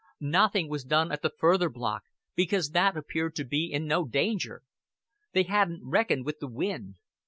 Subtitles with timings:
[0.19, 4.63] Nothing was done at the further block, because that appeared to be in no danger.
[5.33, 6.95] They hadn't reckoned with the wind.